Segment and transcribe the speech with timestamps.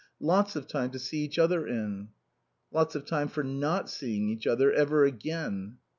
[0.19, 2.07] Lots of time to see each other in."
[2.71, 5.77] "Lots of time for not seeing each other ever again."